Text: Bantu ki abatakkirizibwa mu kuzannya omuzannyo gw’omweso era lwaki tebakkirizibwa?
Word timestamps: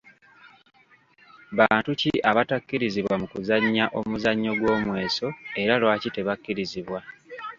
Bantu 1.57 1.89
ki 2.01 2.11
abatakkirizibwa 2.29 3.15
mu 3.21 3.27
kuzannya 3.33 3.85
omuzannyo 3.99 4.51
gw’omweso 4.59 5.27
era 5.61 5.73
lwaki 5.81 6.09
tebakkirizibwa? 6.15 6.99